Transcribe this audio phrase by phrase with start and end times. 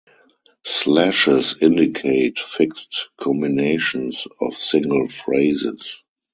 [0.65, 6.01] Slashes indicate fixed combinations of single phrases.